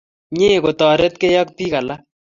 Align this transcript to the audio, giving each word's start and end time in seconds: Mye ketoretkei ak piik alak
Mye 0.35 0.61
ketoretkei 0.63 1.39
ak 1.41 1.49
piik 1.57 1.73
alak 1.79 2.01